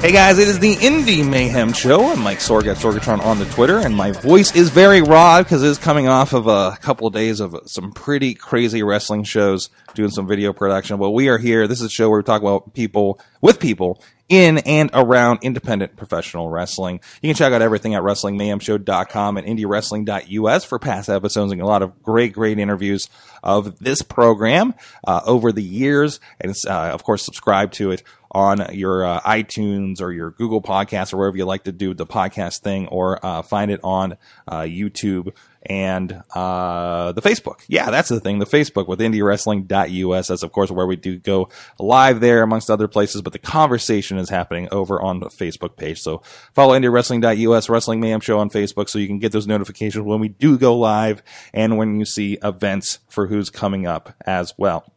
[0.00, 2.10] Hey guys, it is the Indie Mayhem Show.
[2.10, 5.62] I'm Mike Sorg at Sorgatron on the Twitter, and my voice is very raw because
[5.62, 9.68] it is coming off of a couple of days of some pretty crazy wrestling shows,
[9.92, 10.96] doing some video production.
[10.96, 11.68] But we are here.
[11.68, 15.96] This is a show where we talk about people with people in and around independent
[15.96, 17.00] professional wrestling.
[17.20, 21.82] You can check out everything at WrestlingMayhemShow.com and IndieWrestling.us for past episodes and a lot
[21.82, 23.10] of great, great interviews
[23.42, 24.74] of this program
[25.06, 26.20] uh, over the years.
[26.40, 28.02] And uh, of course, subscribe to it
[28.32, 32.06] on your uh, iTunes or your Google Podcasts or wherever you like to do the
[32.06, 34.16] podcast thing, or uh, find it on
[34.46, 37.62] uh, YouTube and uh, the Facebook.
[37.68, 38.38] Yeah, that's the thing.
[38.38, 40.28] The Facebook with IndieWrestling.us.
[40.28, 43.22] That's of course where we do go live there, amongst other places.
[43.22, 46.00] But the conversation is happening over on the Facebook page.
[46.00, 46.22] So
[46.54, 50.28] follow IndieWrestling.us, Wrestling Mayhem Show on Facebook, so you can get those notifications when we
[50.28, 54.90] do go live and when you see events for who's coming up as well.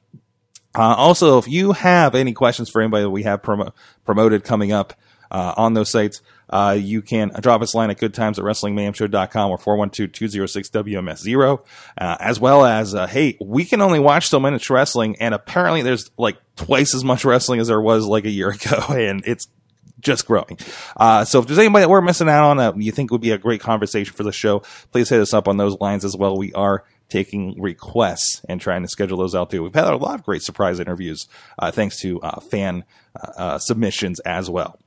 [0.76, 3.74] Uh, also, if you have any questions for anybody that we have promo-
[4.06, 4.94] promoted coming up
[5.32, 9.50] uh, on those sites, uh, you can drop us a line at goodtimes at wrestlingmayhemshow.com
[9.50, 11.60] or 412-206-WMS0,
[11.98, 15.82] uh, as well as, uh, hey, we can only watch so much wrestling, and apparently
[15.82, 19.48] there's like twice as much wrestling as there was like a year ago, and it's
[20.00, 20.58] just growing.
[20.98, 23.32] Uh, so if there's anybody that we're missing out on that you think would be
[23.32, 24.60] a great conversation for the show,
[24.92, 26.38] please hit us up on those lines as well.
[26.38, 29.64] We are taking requests and trying to schedule those out too.
[29.64, 31.28] We've had a lot of great surprise interviews,
[31.60, 32.84] uh, thanks to uh, fan
[33.16, 34.80] uh, uh, submissions as well.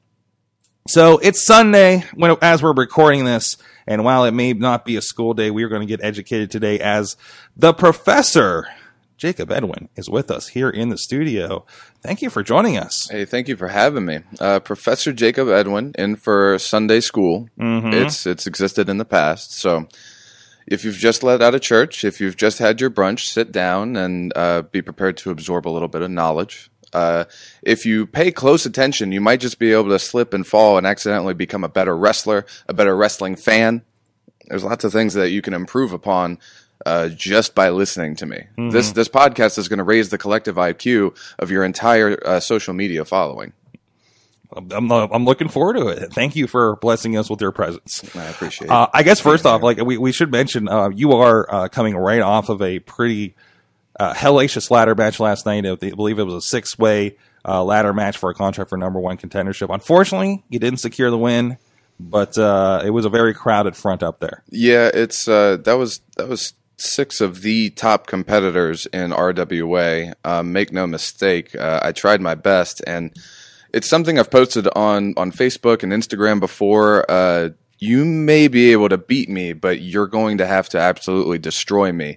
[0.89, 3.57] So it's Sunday when, as we're recording this,
[3.89, 6.51] and while it may not be a school day, we are going to get educated
[6.51, 7.17] today as
[7.57, 8.69] the professor.
[9.17, 11.65] Jakob Edwinn is with us here in the studio.
[12.03, 13.09] Thank you for joining us.
[13.11, 17.49] Hey, thank you for having me, uh, Professor Jakob Edwinn, in for Sunday school.
[17.59, 17.95] Mm-hmm.
[17.95, 19.89] It's it's existed in the past, so
[20.67, 23.97] if you've just let out of church, if you've just had your brunch, sit down
[23.97, 26.71] and uh, be prepared to absorb a little bit of knowledge.
[26.93, 27.25] Uh,
[27.63, 30.87] if you pay close attention, you might just be able to slip and fall and
[30.87, 33.83] accidentally become a better wrestler, a better wrestling fan.
[34.49, 36.39] There's lots of things that you can improve upon
[36.85, 38.45] uh, just by listening to me.
[38.71, 42.75] This this podcast is going to raise the collective IQ of your entire uh, social
[42.75, 43.53] media following.
[44.55, 46.13] I'm, I'm looking forward to it.
[46.13, 48.03] Thank you for blessing us with your presence.
[48.17, 48.91] I appreciate Uh, it.
[48.99, 52.21] I guess first off, like we, we should mention, uh, you are uh, coming right
[52.23, 53.35] off of a pretty
[53.99, 55.67] uh, hellacious ladder match last night.
[55.67, 59.01] I believe it was a six way uh, ladder match for a contract for number
[59.01, 59.73] one contendership.
[59.73, 61.59] Unfortunately, you didn't secure the win,
[61.99, 64.43] but uh, it was a very crowded front up there.
[64.51, 70.13] Yeah, it's uh, that was that was six of the top competitors in RWA.
[70.25, 73.17] Um, make no mistake, uh, I tried my best, and
[73.77, 77.09] it's something I've posted on on Facebook and Instagram before.
[77.11, 81.39] Uh, you may be able to beat me, but you're going to have to absolutely
[81.39, 82.17] destroy me.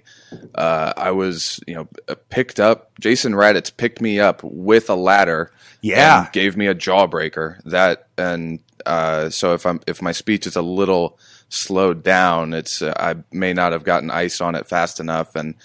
[0.54, 2.98] Uh, I was, you know, picked up.
[2.98, 5.52] Jason Raditz picked me up with a ladder.
[5.82, 6.24] Yeah.
[6.24, 7.62] and gave me a jawbreaker.
[7.64, 11.18] That and uh, so if I'm if my speech is a little
[11.50, 15.34] slowed down, it's uh, I may not have gotten ice on it fast enough.
[15.34, 15.56] And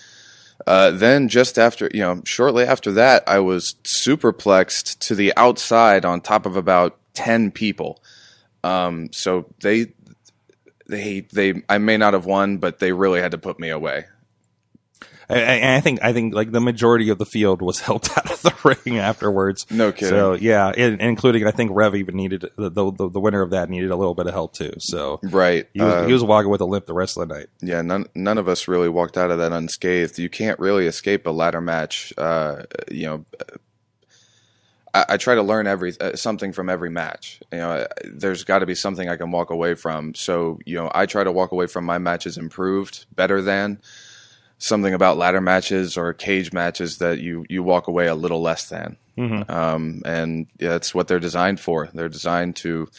[0.67, 6.05] uh, then just after, you know, shortly after that, I was superplexed to the outside
[6.05, 8.01] on top of about ten people.
[8.63, 9.93] Um, so they
[10.88, 14.05] they they I may not have won, but they really had to put me away.
[15.29, 18.41] I- I, think I think like the majority of the field was helped out of
[18.43, 19.65] the ring afterwards.
[19.71, 20.09] No kidding.
[20.09, 23.69] So yeah, in, including I think Rev even needed the, the the winner of that
[23.69, 24.73] needed a little bit of help too.
[24.79, 25.67] So Right.
[25.73, 27.47] he was, Uh, he was walking with a limp the rest of the night.
[27.61, 30.19] Yeah, none none of us really walked out of that unscathed.
[30.19, 32.13] You can't really escape a ladder match.
[32.17, 33.25] Uh, you know,
[34.93, 37.41] I, I try to learn every uh, something from every match.
[37.51, 40.13] You know, there's got to be something I can walk away from.
[40.16, 43.79] So you know, I try to walk away from my matches improved, better than
[44.66, 48.67] something about ladder matches or cage matches that you you walk away a little less
[48.67, 48.97] than.
[49.47, 51.90] Um, and yeah, that's what they're designed for.
[51.94, 52.90] They're designed to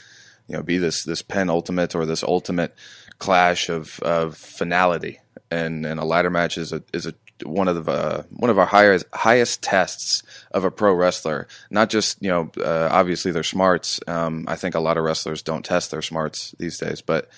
[0.48, 2.74] you know be this this penultimate or this ultimate
[3.18, 5.18] clash of of finality
[5.50, 8.58] and and a ladder match is a is a one of the uh, one of
[8.58, 10.22] our highest highest tests
[10.52, 14.74] of a pro wrestler not just you know uh, obviously their smarts um, I think
[14.74, 17.28] a lot of wrestlers don't test their smarts these days but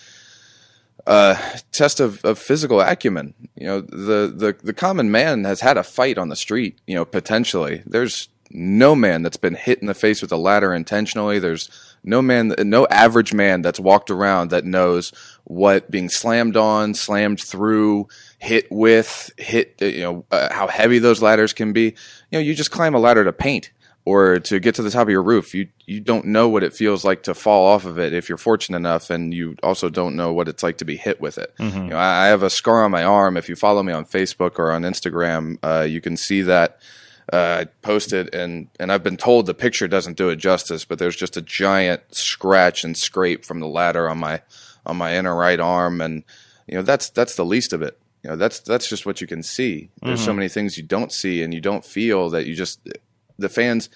[1.08, 1.36] uh,
[1.72, 3.34] test of, of physical acumen.
[3.56, 6.78] You know, the, the the common man has had a fight on the street.
[6.86, 10.74] You know, potentially there's no man that's been hit in the face with a ladder
[10.74, 11.38] intentionally.
[11.38, 11.70] There's
[12.04, 15.12] no man, no average man that's walked around that knows
[15.44, 18.08] what being slammed on, slammed through,
[18.38, 21.94] hit with, hit, you know, uh, how heavy those ladders can be.
[22.30, 23.70] You know, you just climb a ladder to paint
[24.08, 25.54] or to get to the top of your roof.
[25.54, 28.38] You you don't know what it feels like to fall off of it if you're
[28.38, 31.52] fortunate enough, and you also don't know what it's like to be hit with it.
[31.84, 33.36] You know, I, I have a scar on my arm.
[33.36, 36.80] If you follow me on Facebook or on Instagram, uh, you can see that.
[37.30, 40.98] Uh, I posted and and I've been told the picture doesn't do it justice, but
[40.98, 44.40] there's just a giant scratch and scrape from the ladder on my
[44.86, 46.24] on my inner right arm, and
[46.66, 47.98] you know that's that's the least of it.
[48.22, 49.90] You know that's that's just what you can see.
[50.00, 52.80] There's so many things you don't see and you don't feel that you just
[53.38, 53.88] the fans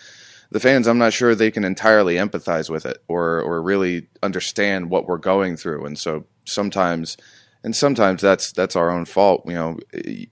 [0.52, 4.90] the fans I'm not sure they can entirely empathize with it or or really understand
[4.90, 5.86] what we're going through.
[5.86, 7.16] And so sometimes
[7.64, 9.78] and sometimes that's that's our own fault you know.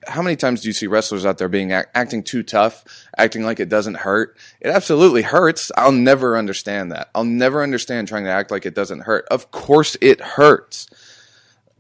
[0.07, 2.85] How many times do you see wrestlers out there being act, acting too tough
[3.17, 4.37] acting like it doesn't hurt?
[4.61, 5.73] It absolutely hurts.
[5.77, 7.09] I'll never understand that.
[7.15, 9.27] I'll never understand trying to act like it doesn't hurt.
[9.31, 10.87] Of course it hurts.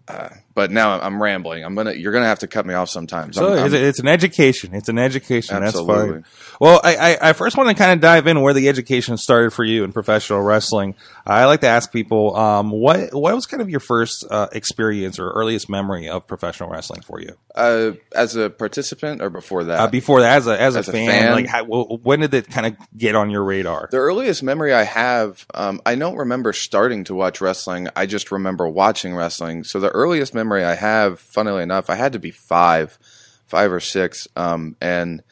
[0.08, 0.30] Uh,
[0.60, 1.64] but now I'm rambling.
[1.64, 1.92] I'm gonna.
[1.94, 3.36] You're gonna have to cut me off sometimes.
[3.36, 4.74] So I'm- it's, I'm- it's an education.
[4.74, 5.62] It's an education.
[5.62, 5.94] Absolutely.
[6.20, 6.56] That's fine.
[6.60, 9.52] Well, I, I, I first want to kind of dive in where the education started
[9.54, 10.94] for you in professional wrestling.
[11.26, 15.18] I like to ask people, um, what what was kind of your first uh, experience
[15.18, 17.30] or earliest memory of professional wrestling for you?
[17.54, 19.80] uh, as a participant or before that.
[19.80, 21.32] Uh, before that, as a as, As a, a fan, fan?
[21.32, 23.88] like how, when did it kind of get on your radar?
[23.90, 27.88] The earliest memory I have, um, I don't remember starting to watch wrestling.
[27.96, 29.64] I just remember watching wrestling.
[29.64, 32.98] So the earliest memory I have, funnily enough, I had to be five,
[33.46, 35.22] five or six, um, and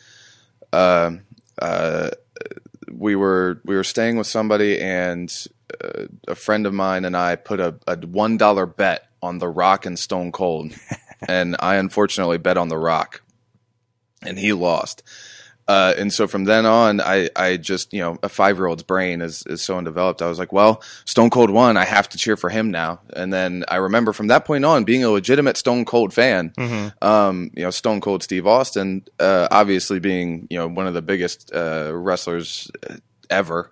[0.72, 1.12] uh,
[1.60, 2.10] uh,
[2.90, 5.32] we were we were staying with somebody, and
[5.82, 9.48] uh, a friend of mine and I put a, a one dollar bet on The
[9.48, 10.72] Rock and Stone Cold,
[11.28, 13.22] and I unfortunately bet on The Rock,
[14.22, 15.02] and he lost.
[15.68, 18.82] Uh, and so from then on, I, I just, you know, a five year old's
[18.82, 20.22] brain is, is so undeveloped.
[20.22, 21.76] I was like, well, Stone Cold won.
[21.76, 23.00] I have to cheer for him now.
[23.12, 26.54] And then I remember from that point on being a legitimate Stone Cold fan,
[27.02, 31.02] um, you know, Stone Cold Steve Austin, uh, obviously being, you know, one of the
[31.02, 32.70] biggest, uh, wrestlers
[33.28, 33.70] ever.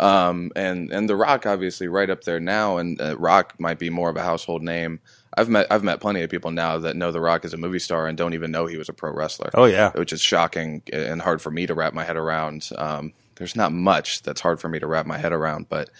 [0.00, 2.78] Um, and, and The Rock obviously right up there now.
[2.78, 4.98] And uh, Rock might be more of a household name.
[5.36, 7.78] I've met, I've met plenty of people now that know The Rock as a movie
[7.78, 10.82] star and don't even know he was a pro wrestler Oh yeah, which is shocking
[10.92, 12.70] and hard for me to wrap my head around.
[12.76, 15.90] Um, there's not much that's hard for me to wrap my head around, but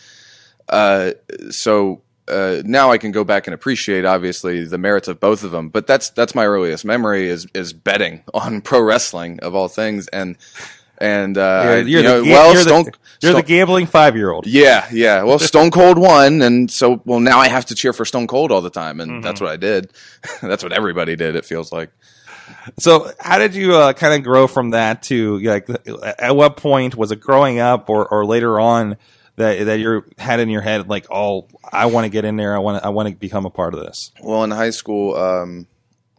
[0.69, 1.13] uh,
[1.51, 5.51] so uh, now I can go back and appreciate obviously the merits of both of
[5.51, 5.69] them.
[5.69, 10.09] But that's that's my earliest memory is is betting on pro wrestling of all things,
[10.09, 10.37] and
[10.99, 14.17] and uh, you're, you're you know, the, well, you're, Stone, the, you're the gambling five
[14.17, 14.47] year old.
[14.47, 15.23] yeah, yeah.
[15.23, 18.53] Well, Stone Cold won, and so well now I have to cheer for Stone Cold
[18.53, 19.93] all the time, and that's what I did.
[20.43, 21.37] that's what everybody did.
[21.37, 21.91] It feels like.
[22.79, 25.69] So, how did you uh, kind of grow from that to like?
[26.19, 28.97] At what point was it growing up, or, or later on
[29.37, 32.55] that that you had in your head like, oh, I want to get in there.
[32.55, 34.13] I want to I want to become a part of this.
[34.23, 35.67] Well, in high school, um,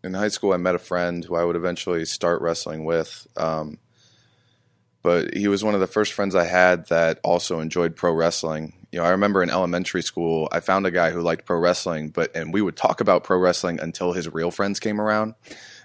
[0.03, 3.27] in high school, I met a friend who I would eventually start wrestling with.
[3.35, 3.79] Um,
[5.07, 8.73] but he was one of the first friends I had that also enjoyed pro wrestling.
[8.91, 12.09] You know, I remember in elementary school, I found a guy who liked pro wrestling,
[12.09, 15.35] but and we would talk about pro wrestling until his real friends came around,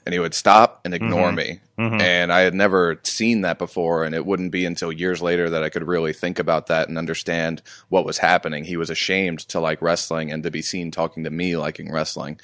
[0.04, 1.60] and he would stop and ignore me.
[2.00, 5.62] And I had never seen that before, and it wouldn't be until years later that
[5.62, 8.64] I could really think about that and understand what was happening.
[8.64, 12.40] He was ashamed to like wrestling and to be seen talking to me liking wrestling.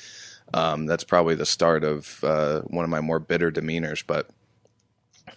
[0.54, 4.30] Um, that's probably the start of uh, one of my more bitter demeanors, but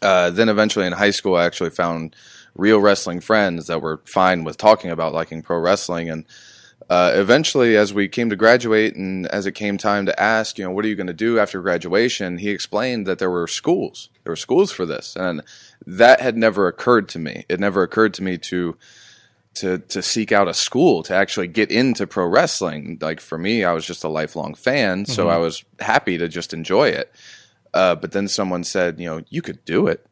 [0.01, 2.15] uh, then eventually in high school, I actually found
[2.55, 6.09] real wrestling friends that were fine with talking about liking pro wrestling.
[6.09, 6.25] And
[6.89, 10.65] uh, eventually, as we came to graduate and as it came time to ask, you
[10.65, 12.37] know, what are you going to do after graduation?
[12.37, 14.09] He explained that there were schools.
[14.23, 15.15] There were schools for this.
[15.15, 15.41] And
[15.85, 17.45] that had never occurred to me.
[17.47, 18.77] It never occurred to me to
[19.53, 22.97] to to seek out a school to actually get into pro wrestling.
[23.01, 26.53] Like for me, I was just a lifelong fan, so I was happy to just
[26.53, 27.13] enjoy it.
[27.73, 30.05] Uh, but then someone said, you know, you could do it.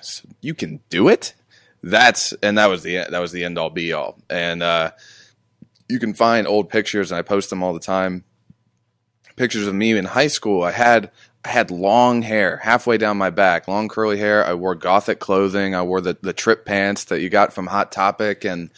[0.00, 1.34] Said, you can do it.
[1.82, 4.18] That's and that was the that was the end all be all.
[4.30, 4.92] And uh,
[5.88, 8.24] you can find old pictures, and I post them all the time.
[9.36, 10.62] Pictures of me in high school.
[10.62, 11.10] I had
[11.44, 14.44] I had long hair halfway down my back, long curly hair.
[14.46, 15.74] I wore gothic clothing.
[15.74, 18.70] I wore the the trip pants that you got from Hot Topic, and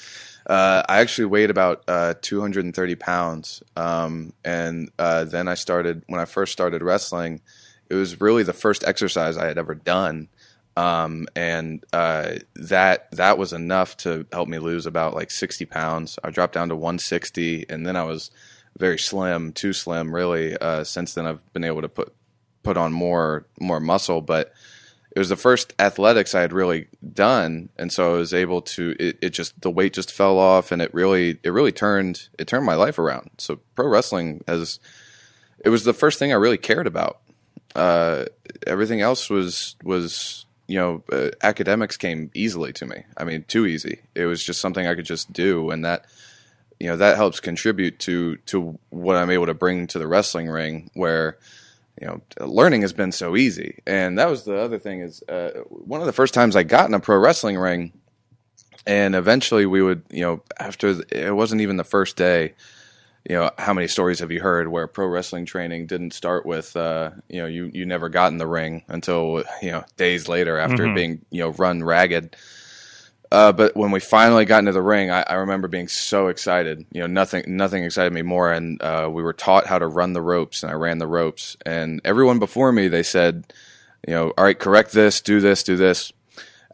[0.48, 3.62] uh, I actually weighed about uh, 230 pounds.
[3.76, 7.40] Um, and uh, then I started when I first started wrestling.
[7.88, 10.28] It was really the first exercise I had ever done,
[10.76, 16.18] um, and uh, that that was enough to help me lose about like 60 pounds.
[16.22, 18.30] I dropped down to 160, and then I was
[18.78, 20.56] very slim, too slim, really.
[20.56, 22.14] Uh, since then, I've been able to put
[22.62, 24.52] put on more more muscle, but
[25.16, 28.94] it was the first athletics I had really done, and so I was able to.
[29.00, 32.46] It, it just the weight just fell off, and it really it really turned it
[32.46, 33.30] turned my life around.
[33.38, 34.78] So pro wrestling has
[35.64, 37.20] it was the first thing I really cared about.
[37.74, 38.26] Uh,
[38.66, 43.04] everything else was was you know uh, academics came easily to me.
[43.16, 44.00] I mean, too easy.
[44.14, 46.06] It was just something I could just do, and that
[46.78, 50.48] you know that helps contribute to to what I'm able to bring to the wrestling
[50.48, 51.38] ring where
[52.00, 55.50] you know learning has been so easy and that was the other thing is uh,
[55.68, 57.92] one of the first times I got in a pro wrestling ring
[58.86, 62.54] and eventually we would you know after the, it wasn't even the first day
[63.28, 66.76] you know how many stories have you heard where pro wrestling training didn't start with
[66.76, 70.58] uh, you know you you never got in the ring until you know days later
[70.58, 72.36] after being you know run ragged
[73.32, 76.86] uh, but when we finally got into the ring, I, I remember being so excited.
[76.92, 78.52] You know, nothing nothing excited me more.
[78.52, 81.56] And uh, we were taught how to run the ropes, and I ran the ropes.
[81.66, 83.52] And everyone before me, they said,
[84.06, 86.12] you know, all right, correct this, do this, do this.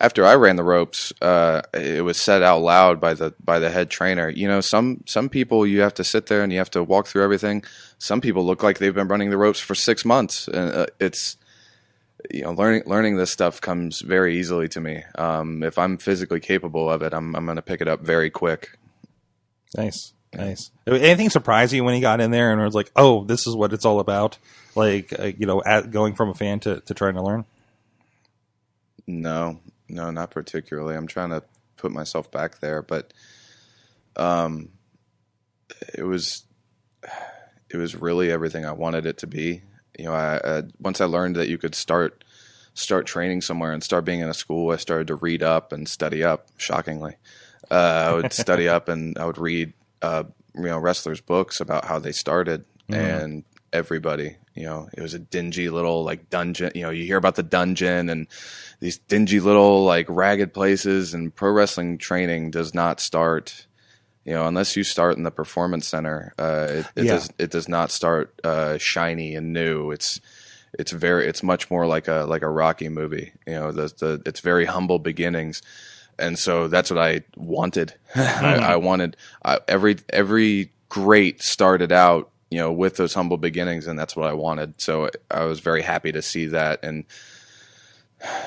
[0.02, 3.70] After I ran the ropes, uh, it was said out loud by the by the
[3.70, 4.28] head trainer.
[4.28, 7.06] You know, some some people you have to sit there and you have to walk
[7.06, 7.62] through everything.
[7.98, 11.36] Some people look like they've been running the ropes for six months, and uh, it's
[12.32, 15.04] you know learning learning this stuff comes very easily to me.
[15.14, 18.28] Um, if I'm physically capable of it, I'm I'm going to pick it up very
[18.28, 18.76] quick.
[19.76, 20.72] Nice, nice.
[20.84, 23.72] Anything surprise you when he got in there and was like, "Oh, this is what
[23.72, 24.38] it's all about"?
[24.74, 27.44] Like, uh, you know, at, going from a fan to, to trying to learn.
[29.06, 29.60] No,
[29.92, 30.96] no, not particularly.
[30.96, 31.42] I'm trying to
[31.76, 33.12] put myself back there, but
[34.16, 34.70] um,
[35.94, 36.44] it was
[37.70, 39.62] it was really everything I wanted it to be.
[39.98, 42.24] You know, I, I once I learned that you could start
[42.74, 45.86] start training somewhere and start being in a school, I started to read up and
[45.86, 46.48] study up.
[46.56, 47.16] Shockingly,
[47.70, 51.84] uh, I would study up and I would read uh, you know wrestlers' books about
[51.84, 54.36] how they started and everybody.
[54.54, 56.72] You know, it was a dingy little like dungeon.
[56.74, 58.26] You know, you hear about the dungeon and
[58.80, 61.14] these dingy little like ragged places.
[61.14, 63.66] And pro wrestling training does not start.
[64.24, 67.12] You know, unless you start in the performance center, uh, it, it Yeah.
[67.14, 69.90] does it does not start uh, shiny and new.
[69.90, 70.20] It's
[70.78, 73.32] it's very it's much more like a like a Rocky movie.
[73.46, 75.60] You know, the the it's very humble beginnings,
[76.18, 77.94] and so that's what I wanted.
[78.14, 83.86] I, I wanted I, every every great started out you know with those humble beginnings,
[83.86, 84.80] and that's what I wanted.
[84.80, 87.04] So I was very happy to see that, and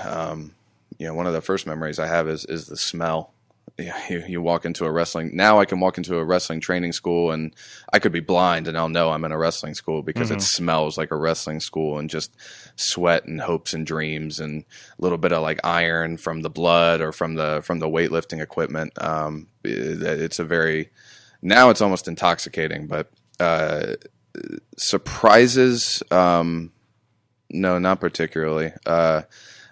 [0.06, 0.52] um,
[0.98, 3.32] you know, one of the first memories I have is is the smell.
[3.78, 5.60] You, you, walk into a wrestling now.
[5.60, 7.54] I can walk into a wrestling training school and
[7.92, 10.98] I could be blind and I'll know I'm in a wrestling school because it smells
[10.98, 12.32] like a wrestling school and just
[12.78, 14.64] sweat and hopes and dreams and
[14.98, 18.40] a little bit of like iron from the blood or from the from the weightlifting
[18.42, 18.94] equipment.
[19.04, 20.90] Um, it- it's a very
[21.42, 23.96] now it's almost intoxicating, but uh,
[24.78, 26.04] surprises.
[26.12, 26.72] Um,
[27.50, 28.72] no, not particularly.
[28.86, 29.24] Uh,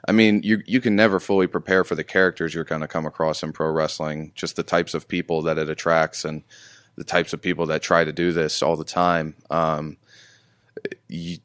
[0.08, 3.06] I mean, you you can never fully prepare for the characters you're going to come
[3.06, 4.32] across in pro wrestling.
[4.36, 6.44] Just the types of people that it attracts, and
[6.96, 9.36] the types of people that try to do this all the time.
[9.50, 9.98] Um,
[11.08, 11.38] you,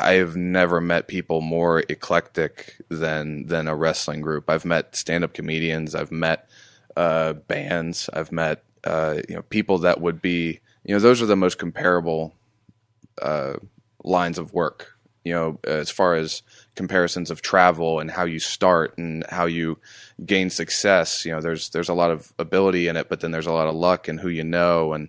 [0.00, 4.48] I've never met people more eclectic than than a wrestling group.
[4.48, 5.94] I've met stand up comedians.
[5.94, 6.48] I've met
[6.96, 8.08] uh, bands.
[8.12, 11.58] I've met uh, you know people that would be you know those are the most
[11.58, 12.34] comparable
[13.20, 13.54] uh,
[14.02, 14.90] lines of work.
[15.24, 16.42] You know, as far as
[16.74, 19.78] comparisons of travel and how you start and how you
[20.24, 21.24] gain success.
[21.24, 23.68] You know, there's there's a lot of ability in it, but then there's a lot
[23.68, 24.92] of luck and who you know.
[24.92, 25.08] And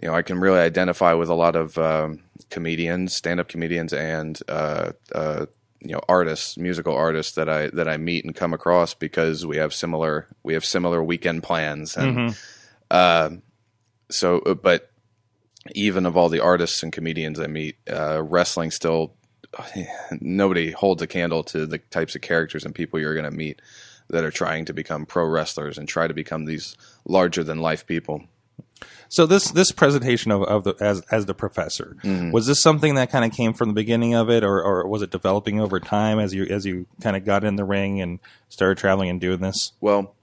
[0.00, 3.92] you know, I can really identify with a lot of um, comedians, stand up comedians,
[3.92, 5.46] and uh, uh,
[5.80, 9.58] you know, artists, musical artists that I that I meet and come across because we
[9.58, 12.36] have similar we have similar weekend plans and.
[12.88, 13.30] Uh,
[14.10, 14.90] so, uh, but
[15.74, 19.14] even of all the artists and comedians I meet, uh, wrestling still
[20.20, 23.60] nobody holds a candle to the types of characters and people you're going to meet
[24.08, 27.86] that are trying to become pro wrestlers and try to become these larger than life
[27.86, 28.22] people.
[29.08, 31.96] So this this presentation of, of the as as the professor
[32.32, 35.02] was this something that kind of came from the beginning of it, or, or was
[35.02, 38.18] it developing over time as you as you kind of got in the ring and
[38.48, 39.72] started traveling and doing this?
[39.80, 40.14] Well,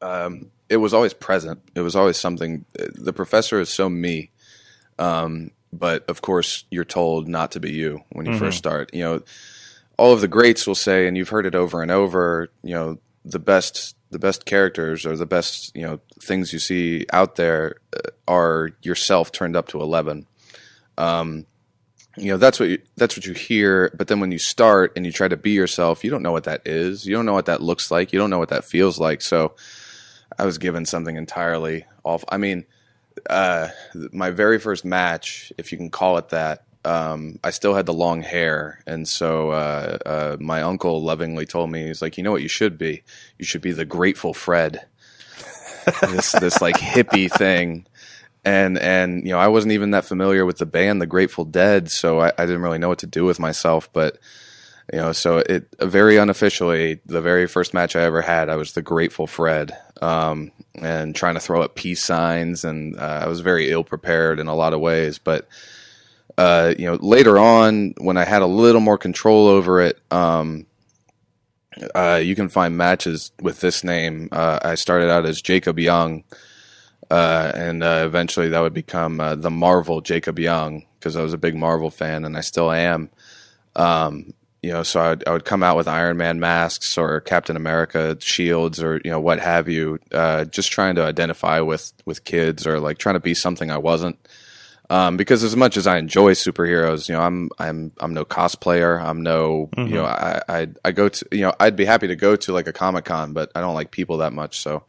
[0.00, 1.60] um, it was always present.
[1.76, 2.64] It was always something.
[2.72, 4.32] The professor is so me,
[4.98, 8.92] um, but of course you're told not to be you when you first start.
[8.92, 9.22] You know,
[9.96, 12.50] all of the greats will say, and you've heard it over and over.
[12.64, 17.06] You know, the best the best characters or the best you know things you see
[17.12, 20.26] out there uh, are yourself turned up to eleven.
[20.98, 21.46] Um,
[22.16, 25.04] you know that's what you, that's what you hear but then when you start and
[25.04, 27.46] you try to be yourself you don't know what that is you don't know what
[27.46, 29.56] that looks like you don't know what that feels like so
[30.38, 32.64] i was given something entirely off i mean
[33.30, 33.68] uh,
[34.12, 37.94] my very first match if you can call it that um, I still had the
[37.94, 42.30] long hair, and so uh, uh, my uncle lovingly told me, he's like, you know
[42.30, 43.02] what, you should be,
[43.38, 44.84] you should be the Grateful Fred,
[46.02, 47.86] this this like hippie thing,
[48.44, 51.90] and and you know I wasn't even that familiar with the band, the Grateful Dead,
[51.90, 54.18] so I, I didn't really know what to do with myself, but.
[54.92, 58.74] You know, so it very unofficially, the very first match I ever had, I was
[58.74, 63.40] the Grateful Fred, um, and trying to throw up peace signs, and uh, I was
[63.40, 65.18] very ill prepared in a lot of ways.
[65.18, 65.48] But
[66.36, 70.66] uh, you know, later on, when I had a little more control over it, um,
[71.94, 74.28] uh, you can find matches with this name.
[74.32, 76.24] Uh, I started out as Jacob Young,
[77.10, 81.38] uh, and uh, eventually that would become the Marvel Jacob Young because I was a
[81.38, 83.10] big Marvel fan, and I still am.
[83.76, 87.54] Um, you know, so I'd, I would come out with Iron Man masks or Captain
[87.54, 92.24] America shields or you know what have you, uh, just trying to identify with with
[92.24, 94.16] kids or like trying to be something I wasn't.
[94.88, 98.98] Um, because as much as I enjoy superheroes, you know, I'm I'm I'm no cosplayer.
[98.98, 102.16] I'm no, you know, I, I I go to, you know, I'd be happy to
[102.16, 104.84] go to like a comic con, but I don't like people that much, so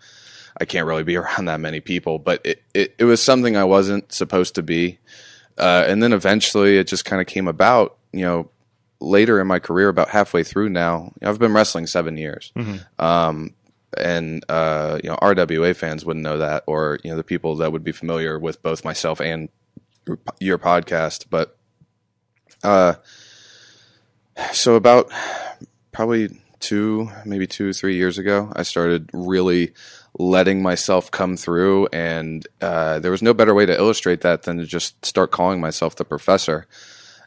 [0.58, 2.18] I can't really be around that many people.
[2.18, 5.00] But it it, it was something I wasn't supposed to be,
[5.58, 7.98] uh, and then eventually it just kind of came about.
[8.14, 8.50] You know,
[9.00, 12.52] later in my career, about halfway through now, I've been wrestling seven years.
[13.00, 13.54] Um,
[13.98, 17.72] and uh, you know, RWA fans wouldn't know that, or you know, the people that
[17.72, 19.50] would be familiar with both myself and
[20.06, 21.26] your- your podcast.
[21.30, 21.58] But
[22.64, 22.96] uh,
[24.52, 25.10] so about
[25.92, 29.74] probably two, maybe two, three years ago, I started really
[30.18, 34.58] letting myself come through, and uh, there was no better way to illustrate that than
[34.58, 36.68] to just start calling myself the professor.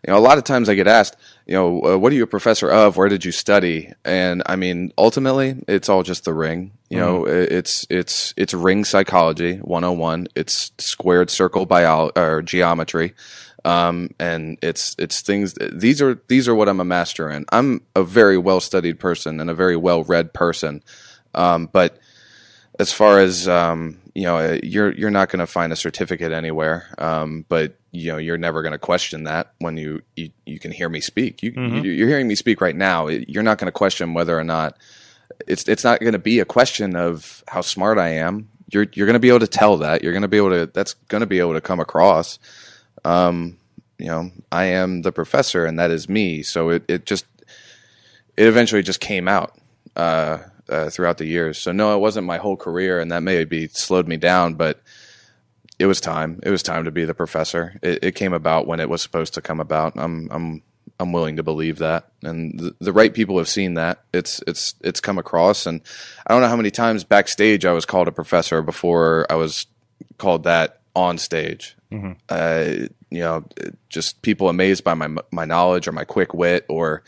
[0.06, 1.16] You know, a lot of times I get asked,
[1.48, 2.98] you know, uh, what are you a professor of?
[2.98, 3.90] Where did you study?
[4.04, 6.72] And I mean, ultimately, it's all just the ring.
[6.90, 10.28] You know, it's it's it's ring psychology 101.
[10.34, 13.14] It's squared circle bio or geometry.
[13.64, 17.46] Um, and it's it's things these are these are what I'm a master in.
[17.50, 20.82] I'm a very well studied person and a very well read person.
[21.34, 21.98] Um, but
[22.78, 26.32] as far as um, you know, uh, you're you're not going to find a certificate
[26.32, 26.86] anywhere.
[26.98, 30.70] Um, but you know, you're never going to question that when you, you you can
[30.70, 31.42] hear me speak.
[31.42, 33.08] You, you you're hearing me speak right now.
[33.08, 34.76] You're not going to question whether or not
[35.46, 38.48] it's it's not going to be a question of how smart I am.
[38.72, 40.02] You're you're going to be able to tell that.
[40.02, 40.66] You're going to be able to.
[40.66, 42.38] That's going to be able to come across.
[43.04, 43.56] Um,
[43.98, 46.42] you know, I am the professor, and that is me.
[46.42, 47.24] So it it just
[48.36, 49.58] it eventually just came out
[49.96, 51.58] uh, uh, throughout the years.
[51.58, 54.80] So no, it wasn't my whole career, and that maybe slowed me down, but
[55.78, 56.40] it was time.
[56.42, 57.78] It was time to be the professor.
[57.82, 59.94] It, it came about when it was supposed to come about.
[59.96, 60.62] I'm I'm
[61.00, 64.02] I'm willing to believe that, and the, the right people have seen that.
[64.12, 65.80] It's it's it's come across, and
[66.26, 69.66] I don't know how many times backstage I was called a professor before I was
[70.18, 71.76] called that on stage.
[72.28, 73.44] Uh, you know,
[73.88, 77.02] just people amazed by my my knowledge or my quick wit or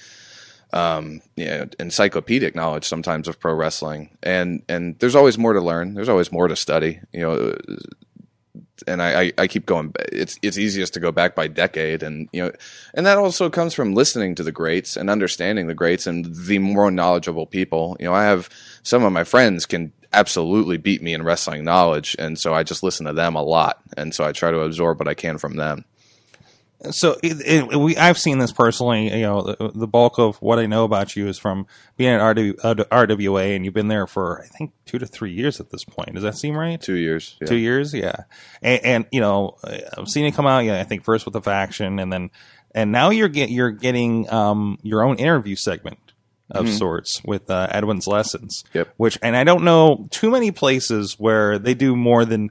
[0.72, 5.61] um, you know, encyclopedic knowledge sometimes of pro wrestling, and and there's always more to
[5.61, 5.94] learn.
[5.94, 7.00] There's always more to study.
[7.12, 7.56] You know,
[8.87, 9.92] and I, I, I keep going.
[10.12, 12.52] It's it's easiest to go back by decade, and you know,
[12.94, 16.59] and that also comes from listening to the greats and understanding the greats and the
[16.59, 17.96] more knowledgeable people.
[18.00, 18.48] You know, I have
[18.83, 22.83] some of my friends can absolutely beat me in wrestling knowledge, and so I just
[22.83, 25.56] listen to them a lot, and so I try to absorb what I can from
[25.56, 25.85] them.
[26.90, 29.14] So it, it, we I've seen this personally.
[29.14, 31.66] You know, the, the bulk of what I know about you is from
[31.98, 35.32] being at RW, uh, RWA, and you've been there for I think two to three
[35.32, 36.14] years at this point.
[36.14, 36.80] Does that seem right?
[36.80, 37.46] Two years, yeah.
[37.46, 38.24] Two years, yeah.
[38.62, 39.56] And, and you know,
[39.98, 40.60] I've seen it come out.
[40.60, 42.30] Yeah, I think first with the faction, and then
[42.74, 45.98] and now you're get you're getting um, your own interview segment
[46.50, 48.64] of sorts with uh, Edwinn's lessons.
[48.74, 48.94] Yep.
[48.96, 52.50] Which and I don't know too many places where they do more than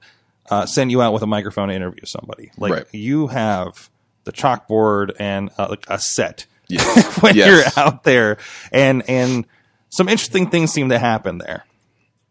[0.49, 2.51] uh, send you out with a microphone to interview somebody.
[2.57, 2.85] Like Right.
[2.93, 3.89] you have
[4.25, 7.17] the chalkboard and uh, like a set Yes.
[7.21, 7.47] when Yes.
[7.75, 8.37] you're out there,
[8.71, 9.45] and and
[9.89, 11.65] some interesting things seem to happen there.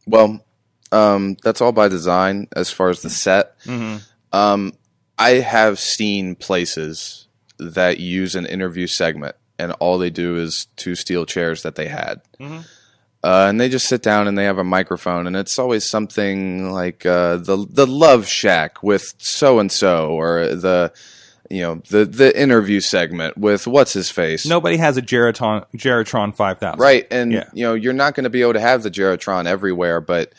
[0.07, 0.44] Well,
[0.92, 3.55] um, that's all by design as far as the set.
[4.33, 4.72] Um,
[5.18, 7.27] I have seen places
[7.59, 11.88] that use an interview segment, and all they do is two steel chairs that they
[11.88, 12.20] had.
[12.40, 16.70] Uh, and they just sit down and they have a microphone, and it's always something
[16.70, 20.92] like uh, the the Love Shack with so and so, or the
[21.50, 24.46] you know the the interview segment with what's his face.
[24.46, 26.80] Nobody has a Geratron Geratron five thousand.
[26.80, 27.44] Right, and Yeah.
[27.52, 30.32] you know you're not going to be able to have the Geratron everywhere, but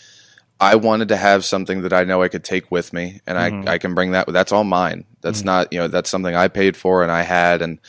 [0.60, 3.74] I wanted to have something that I know I could take with me, and I
[3.74, 4.28] I can bring that.
[4.28, 5.06] That's all mine.
[5.22, 7.80] That's not you know that's something I paid for and I had and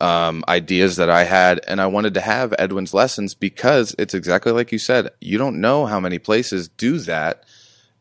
[0.00, 4.52] um, ideas that I had, and I wanted to have Edwinn's lessons because it's exactly
[4.52, 5.10] like you said.
[5.20, 7.42] You don't know how many places do that,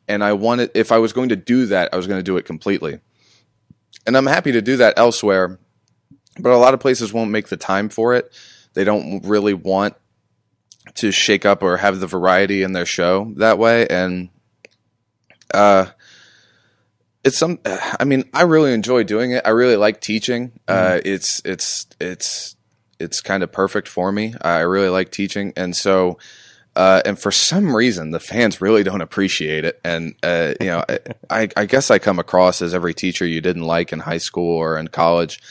[0.07, 2.37] and I wanted if I was going to do that, I was going to do
[2.37, 2.99] it completely,
[4.07, 5.59] and I'm happy to do that elsewhere
[6.39, 8.31] but a lot of places won't make the time for it.
[8.73, 9.95] They don't really want
[10.95, 14.29] to shake up or have the variety in their show that way, and
[15.53, 15.87] uh,
[17.23, 17.59] it's some.
[17.65, 19.41] I mean, I really enjoy doing it.
[19.45, 20.59] I really like teaching.
[20.67, 22.55] Uh, it's it's it's
[22.99, 24.33] it's kind of perfect for me.
[24.41, 26.17] I really like teaching, and so.
[26.77, 29.81] Uh, and for some reason, the fans really don't appreciate it.
[29.83, 30.85] And uh, you know,
[31.29, 34.55] I, I guess I come across as every teacher you didn't like in high school
[34.55, 35.41] or in college.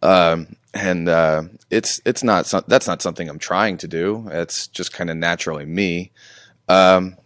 [0.00, 4.28] Um, and uh, it's it's not some, that's not something I'm trying to do.
[4.30, 6.12] It's just kind of naturally me.
[6.68, 7.16] Um,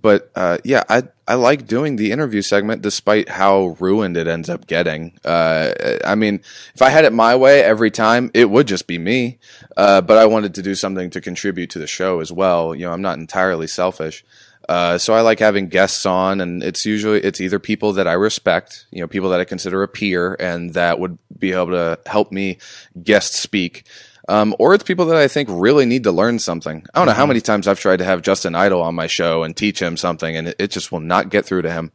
[0.00, 4.48] but uh, yeah, I I like doing the interview segment despite how ruined it ends
[4.48, 5.18] up getting.
[5.24, 5.72] Uh,
[6.04, 6.40] I mean,
[6.74, 9.38] if I had it my way every time, it would just be me.
[9.76, 12.74] Uh, but I wanted to do something to contribute to the show as well.
[12.74, 14.24] You know, I'm not entirely selfish.
[14.68, 18.14] Uh, so I like having guests on, and it's usually it's either people that I
[18.14, 21.98] respect, you know, people that I consider a peer, and that would be able to
[22.06, 22.58] help me
[23.02, 23.86] guest speak,
[24.28, 26.84] um, or it's people that I think really need to learn something.
[26.94, 29.42] I don't know how many times I've tried to have Justin Idol on my show
[29.42, 31.92] and teach him something, and it, it just will not get through to him.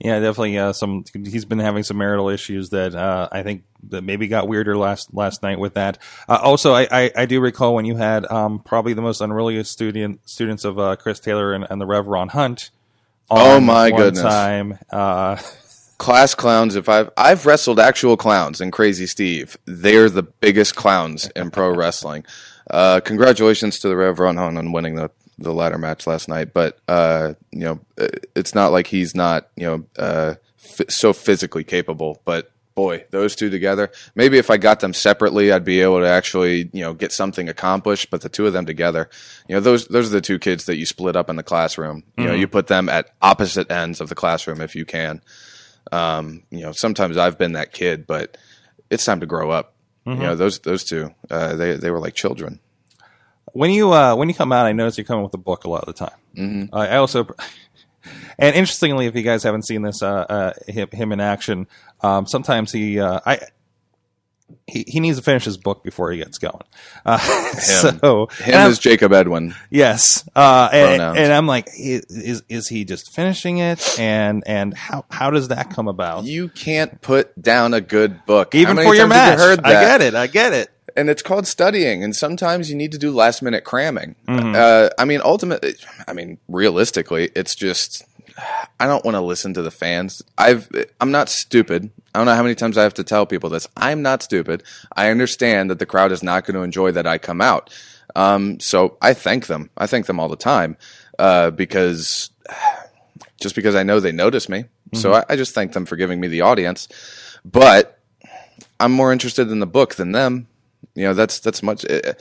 [0.00, 0.58] Yeah, definitely.
[0.58, 4.48] Uh, some he's been having some marital issues that uh, I think that maybe got
[4.48, 5.98] weirder last last night with that.
[6.28, 9.62] Uh, also, I, I, I do recall when you had um, probably the most unruly
[9.64, 12.70] student students of uh, Chris Taylor and, and the Rev Ron Hunt.
[13.30, 14.22] On Oh, my one goodness.
[14.22, 15.36] Time, uh,
[15.98, 19.56] class clowns if i've i've wrestled actual clowns and crazy steve.
[19.64, 22.24] They're the biggest clowns in pro wrestling.
[22.68, 26.54] Uh congratulations to the rev ron Hunt on winning the the ladder match last night
[26.54, 27.80] but uh you know
[28.36, 33.36] it's not like he's not you know uh f- so physically capable but boy those
[33.36, 36.94] two together maybe if i got them separately i'd be able to actually you know
[36.94, 39.08] get something accomplished but the two of them together
[39.48, 42.02] you know those those are the two kids that you split up in the classroom.
[42.16, 45.20] You know you put them at opposite ends of the classroom if you can
[45.92, 48.36] um, you know, sometimes I've been that kid, but
[48.90, 49.74] it's time to grow up.
[50.06, 52.60] You know, those those two, uh, they they were like children.
[53.54, 55.70] when you uh, when you come out, I notice you're coming with a book a
[55.70, 56.18] lot of the time.
[56.36, 56.74] Mm-hmm.
[56.74, 57.26] I also,
[58.38, 61.68] and interestingly, if you guys haven't seen this, uh, uh, him, him in action,
[62.00, 63.38] um, sometimes he, uh, I,
[64.66, 66.62] he, he needs to finish his book before he gets going.
[67.04, 67.18] Uh,
[67.58, 69.54] so Him is Jakob Edwinn.
[69.70, 73.98] yes, uh, and, and I'm like, is is he just finishing it?
[73.98, 76.24] And and how how does that come about?
[76.24, 80.14] You can't put down a good book, Even for your match, you I get it,
[80.14, 80.70] I get it.
[80.96, 84.54] and it's called studying and sometimes you need to do last minute cramming Mm-hmm.
[84.56, 85.74] uh, i mean ultimately
[86.06, 88.04] i mean realistically it's just
[88.78, 90.68] i don't want to listen to the fans i've
[91.00, 93.66] i'm not stupid i don't know how many times i have to tell people this
[93.76, 94.62] i'm not stupid
[94.96, 97.72] i understand that the crowd is not going to enjoy that i come out
[98.16, 100.76] um, so i thank them i thank them all the time
[101.18, 102.30] uh, because
[103.40, 106.20] just because i know they notice me so I, I just thank them for giving
[106.20, 106.86] me the audience
[107.44, 107.98] but
[108.80, 110.48] I'm more interested in the book than them.
[110.94, 111.84] You know, that's that's much.
[111.88, 112.12] eh,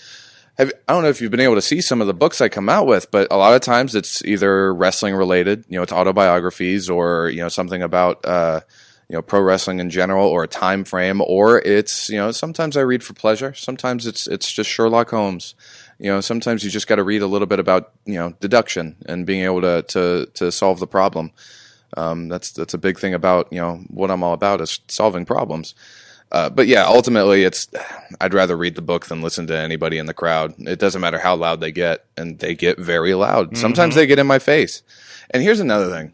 [0.57, 2.49] Have, I don't know if you've been able to see some of the books I
[2.49, 5.65] come out with, but a lot of times it's either wrestling related.
[5.67, 8.61] You know, it's autobiographies or you know something about uh,
[9.13, 12.75] you know pro wrestling in general or a time frame, or it's you know sometimes
[12.75, 13.53] I read for pleasure.
[13.53, 15.53] Sometimes it's it's just Sherlock Holmes.
[15.99, 18.95] You know, sometimes you just got to read a little bit about you know deduction
[19.05, 21.31] and being able to to to solve the problem.
[21.95, 25.25] Um, that's that's a big thing about you know what I'm all about is solving
[25.25, 25.75] problems.
[26.31, 27.67] Uh, but yeah, ultimately, it's
[28.19, 30.55] I'd rather read the book than listen to anybody in the crowd.
[30.57, 33.55] It doesn't matter how loud they get, and they get very loud.
[33.59, 34.81] Sometimes they get in my face.
[35.29, 36.13] And here's another thing: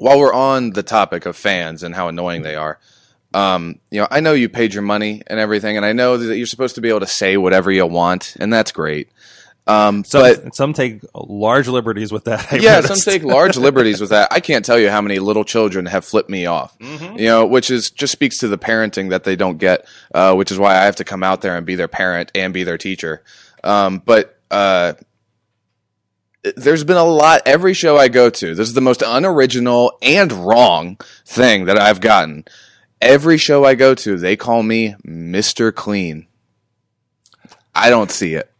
[0.00, 2.78] while we're on the topic of fans and how annoying they are,
[3.32, 6.36] um, you know, I know you paid your money and everything, and I know that
[6.36, 9.08] you're supposed to be able to say whatever you want, and that's great.
[9.66, 12.52] Um, Some but some take large liberties with that.
[12.52, 14.28] I've yeah, some take large liberties with that.
[14.32, 16.76] I can't tell you how many little children have flipped me off.
[16.80, 20.50] You know, which is just speaks to the parenting that they don't get, uh, which
[20.50, 22.78] is why I have to come out there and be their parent and be their
[22.78, 23.22] teacher.
[23.62, 24.94] Um, but uh,
[26.56, 27.42] there's been a lot.
[27.46, 32.00] Every show I go to, this is the most unoriginal and wrong thing that I've
[32.00, 32.44] gotten.
[33.00, 36.26] Every show I go to, they call me Mister Clean.
[37.74, 38.50] I don't see it.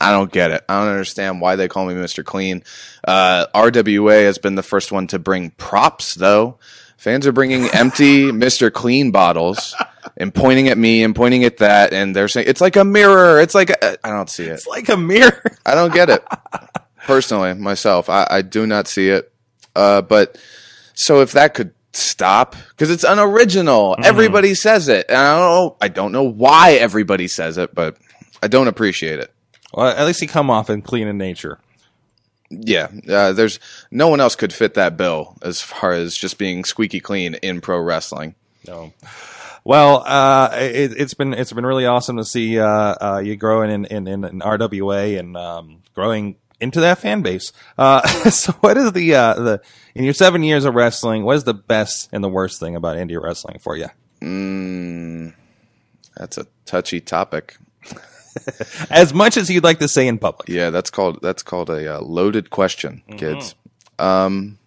[0.00, 0.64] I don't get it.
[0.68, 2.24] I don't understand why they call me Mr.
[2.24, 2.62] Clean.
[3.06, 6.58] Uh, RWA has been the first one to bring props, though.
[6.96, 8.72] Fans are bringing empty Mr.
[8.72, 9.74] Clean bottles
[10.16, 13.40] and pointing at me and pointing at that, and they're saying it's like a mirror.
[13.40, 14.52] It's like a, I don't see it.
[14.52, 15.42] It's like a mirror.
[15.64, 16.24] I don't get it.
[17.06, 19.32] Personally, myself, I, I do not see it.
[19.76, 20.36] Uh, but
[20.94, 25.76] so if that could stop, because it's unoriginal, everybody says it, and I don't know.
[25.80, 27.96] I don't know why everybody says it, but
[28.42, 29.32] I don't appreciate it.
[29.72, 31.60] Well, at least he come off in clean in nature.
[32.50, 36.64] Yeah, uh, there's no one else could fit that bill as far as just being
[36.64, 38.34] squeaky clean in pro wrestling.
[38.66, 38.92] No.
[39.64, 43.70] Well, uh, it, it's been it's been really awesome to see uh, uh, you growing
[43.70, 47.52] in, in, in, in RWA and um, growing into that fan base.
[47.78, 49.62] Uh, so, what is the uh, the
[49.94, 51.24] in your seven years of wrestling?
[51.24, 53.88] What is the best and the worst thing about indie wrestling for you?
[54.20, 55.34] Mm,
[56.16, 57.56] that's a touchy topic.
[58.90, 60.50] As much as you'd like to say in public.
[60.50, 63.54] Yeah, that's called that's called a uh, loaded question, kids.
[63.98, 64.58] Um,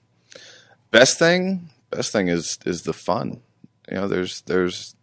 [0.89, 3.41] best thing, best thing is is the fun.
[3.87, 4.95] You know, there's there's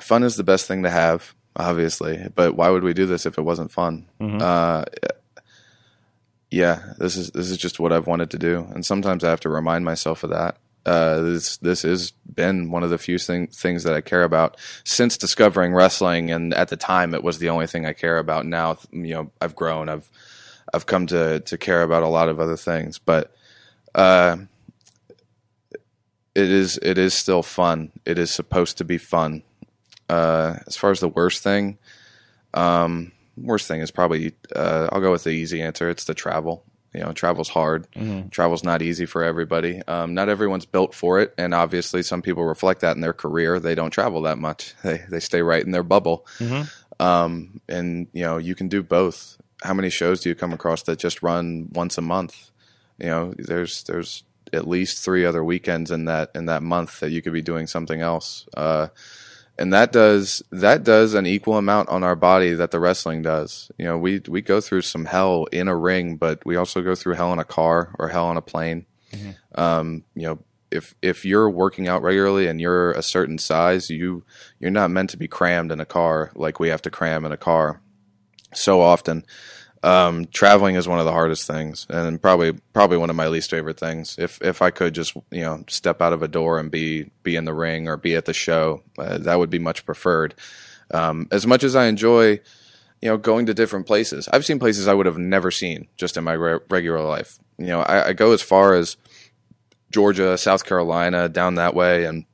[0.00, 2.28] fun is the best thing to have, obviously.
[2.34, 4.06] But why would we do this if it wasn't fun?
[4.20, 4.84] Uh,
[6.50, 9.40] yeah, this is this is just what I've wanted to do, and sometimes I have
[9.40, 10.56] to remind myself of that.
[10.86, 14.56] Uh, this this has been one of the few thing, things that I care about
[14.84, 18.46] since discovering wrestling, and at the time it was the only thing I care about.
[18.46, 20.10] Now, you know, I've grown, I've
[20.72, 23.34] I've come to to care about a lot of other things, but
[23.94, 24.38] uh,
[26.34, 27.92] it is it is still fun.
[28.06, 29.42] It is supposed to be fun.
[30.08, 31.76] Uh, as far as the worst thing,
[32.54, 35.88] um, worst thing is probably uh, I'll go with the easy answer.
[35.88, 36.64] It's the travel.
[36.94, 37.86] You know, travel's hard.
[38.30, 39.82] Travel's not easy for everybody.
[39.86, 43.60] Um, not everyone's built for it, and obviously, some people reflect that in their career.
[43.60, 44.74] They don't travel that much.
[44.82, 46.26] They they stay right in their bubble.
[47.00, 49.36] Um, and you know, you can do both.
[49.62, 52.50] How many shows do you come across that just run once a month?
[52.98, 57.10] You know, there's there's at least three other weekends in that in that month that
[57.10, 58.46] you could be doing something else.
[58.56, 58.88] Uh,
[59.58, 63.70] and that does that does an equal amount on our body that the wrestling does.
[63.76, 66.94] You know, we we go through some hell in a ring, but we also go
[66.94, 68.86] through hell in a car or hell on a plane.
[69.54, 70.38] Um, you know,
[70.70, 74.24] if if you're working out regularly and you're a certain size, you
[74.60, 77.32] you're not meant to be crammed in a car like we have to cram in
[77.32, 77.80] a car
[78.54, 79.24] so often.
[79.82, 83.50] Um, traveling is one of the hardest things, and probably probably one of my least
[83.50, 84.16] favorite things.
[84.18, 87.36] If if I could just you know step out of a door and be be
[87.36, 90.34] in the ring or be at the show, uh, that would be much preferred.
[90.90, 92.40] Um, as much as I enjoy,
[93.00, 96.16] you know, going to different places, I've seen places I would have never seen just
[96.16, 97.38] in my re- regular life.
[97.58, 98.96] You know, I, I go as far as
[99.90, 102.24] Georgia, South Carolina, down that way, and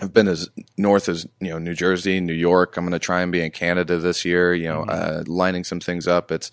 [0.00, 2.76] I've been as north as you know New Jersey, New York.
[2.76, 4.54] I'm going to try and be in Canada this year.
[4.54, 6.30] You know, uh, lining some things up.
[6.30, 6.50] It's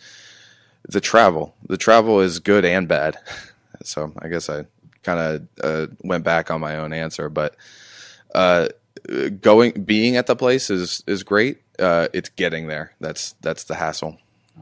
[0.88, 1.56] the travel.
[1.68, 3.18] The travel is good and bad.
[3.84, 4.66] So I guess I
[5.04, 7.56] kind of uh, went back on my own answer, but
[8.34, 8.70] uh,
[9.42, 11.62] going being at the place is is great.
[11.78, 12.94] Uh, it's getting there.
[13.00, 14.18] That's that's the hassle.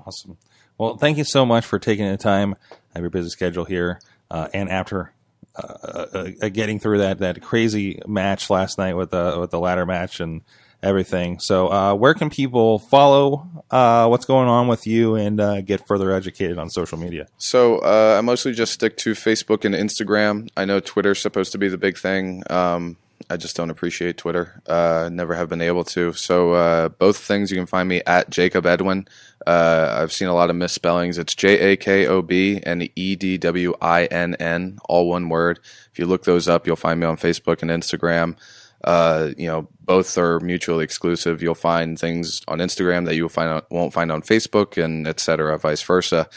[0.05, 0.37] Awesome.
[0.77, 2.55] Well, thank you so much for taking the time.
[2.71, 3.99] I have your busy schedule here,
[4.31, 5.13] uh, and after
[5.55, 9.59] uh, uh, uh, getting through that that crazy match last night with the with the
[9.59, 10.41] ladder match and
[10.83, 11.39] everything.
[11.39, 15.87] So, uh, where can people follow uh, what's going on with you and uh, get
[15.87, 17.27] further educated on social media?
[17.37, 20.49] So uh, I mostly just stick to Facebook and Instagram.
[20.57, 22.43] I know Twitter's supposed to be the big thing.
[22.49, 22.97] Um,
[23.29, 24.61] I just don't appreciate Twitter.
[24.67, 26.13] Uh, never have been able to.
[26.13, 29.07] So uh, both things you can find me at Jakob Edwinn.
[29.45, 31.17] Uh, I've seen a lot of misspellings.
[31.17, 35.29] It's J A K O B and E D W I N N, all one
[35.29, 35.59] word.
[35.91, 38.37] If you look those up, you'll find me on Facebook and Instagram.
[38.83, 41.41] Uh, you know, both are mutually exclusive.
[41.41, 45.07] You'll find things on Instagram that you will find on, won't find on Facebook, and
[45.07, 46.29] et cetera, vice versa.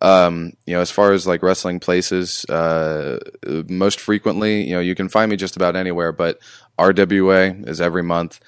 [0.00, 3.18] Um, you know, as far as like wrestling places, uh,
[3.68, 6.38] most frequently, you know, you can find me just about anywhere, but
[6.78, 8.40] RWA is every month.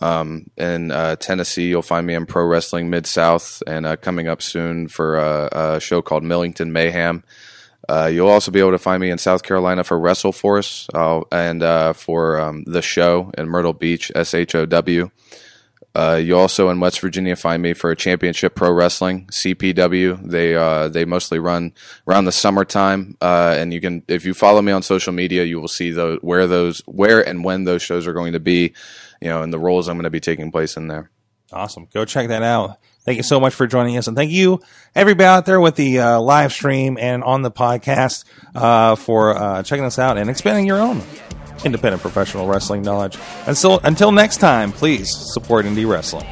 [0.00, 4.28] Um, in uh, Tennessee, you'll find me in Pro Wrestling Mid South, and uh, coming
[4.28, 7.22] up soon for a, a show called Millington Mayhem.
[7.88, 11.62] Uh, you'll also be able to find me in South Carolina for WrestleForce uh, and
[11.62, 15.10] uh, for um, the show in Myrtle Beach, S H O W.
[15.94, 20.28] Uh, you also in West Virginia find me for a Championship Pro Wrestling (CPW).
[20.28, 21.72] They uh, they mostly run
[22.08, 25.60] around the summertime, uh, and you can if you follow me on social media, you
[25.60, 28.74] will see those where those where and when those shows are going to be,
[29.20, 31.10] you know, and the roles I'm going to be taking place in there.
[31.52, 31.86] Awesome.
[31.92, 32.78] Go check that out.
[33.04, 34.06] Thank you so much for joining us.
[34.06, 34.60] And thank you,
[34.94, 39.62] everybody out there with the uh, live stream and on the podcast uh, for uh,
[39.62, 41.02] checking us out and expanding your own
[41.64, 43.18] independent professional wrestling knowledge.
[43.46, 46.24] And so, until next time, please support indie wrestling.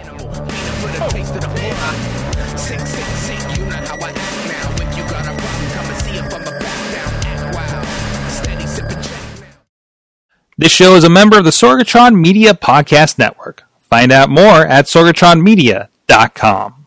[10.59, 13.65] This show is a member of the Sorgatron Media Podcast Network.
[13.81, 16.82] Find out more at sorgatronmedia.com dot com.